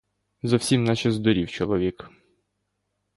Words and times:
Зовсім 0.43 0.83
наче 0.83 1.11
здурів 1.11 1.51
чоловік! 1.51 2.09